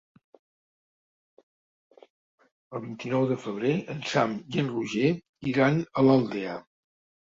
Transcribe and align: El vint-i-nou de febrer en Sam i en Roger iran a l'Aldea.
El 2.77 2.83
vint-i-nou 2.85 3.27
de 3.33 3.37
febrer 3.43 3.75
en 3.95 4.01
Sam 4.13 4.35
i 4.57 4.65
en 4.65 4.73
Roger 4.79 5.13
iran 5.53 5.79
a 6.03 6.07
l'Aldea. 6.09 6.57